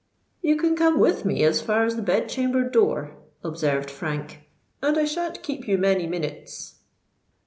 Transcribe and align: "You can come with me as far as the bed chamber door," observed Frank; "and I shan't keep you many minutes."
"You 0.41 0.55
can 0.55 0.75
come 0.75 0.97
with 0.99 1.25
me 1.25 1.43
as 1.43 1.61
far 1.61 1.83
as 1.85 1.95
the 1.95 2.01
bed 2.01 2.27
chamber 2.27 2.67
door," 2.67 3.15
observed 3.43 3.91
Frank; 3.91 4.39
"and 4.81 4.97
I 4.97 5.05
shan't 5.05 5.43
keep 5.43 5.67
you 5.67 5.77
many 5.77 6.07
minutes." 6.07 6.79